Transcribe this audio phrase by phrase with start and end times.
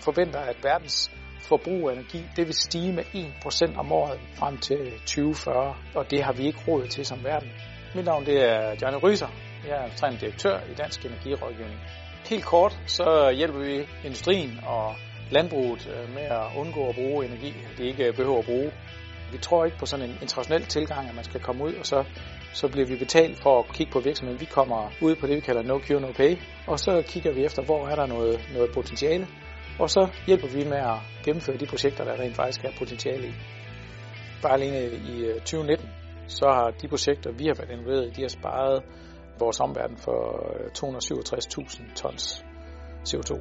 [0.00, 1.10] forventer, at verdens
[1.40, 6.22] forbrug af energi, det vil stige med 1% om året frem til 2040, og det
[6.22, 7.48] har vi ikke råd til som verden.
[7.94, 9.28] Mit navn det er Johnny Ryser.
[9.66, 11.80] Jeg er administrerende direktør i Dansk Energirådgivning.
[12.28, 14.94] Helt kort, så hjælper vi industrien og
[15.30, 18.72] landbruget øh, med at undgå at bruge energi, de ikke øh, behøver at bruge.
[19.32, 22.04] Vi tror ikke på sådan en international tilgang, at man skal komme ud, og så,
[22.52, 24.40] så bliver vi betalt for at kigge på virksomheden.
[24.40, 26.36] Vi kommer ud på det, vi kalder no cure, no pay,
[26.66, 29.26] og så kigger vi efter, hvor er der noget, noget potentiale,
[29.80, 33.32] og så hjælper vi med at gennemføre de projekter, der rent faktisk er potentiale i.
[34.42, 34.78] Bare alene
[35.12, 35.88] i øh, 2019,
[36.26, 38.82] så har de projekter, vi har været involveret i, de har sparet
[39.38, 40.18] vores omverden for
[40.54, 42.44] øh, 267.000 tons
[43.08, 43.32] CO2.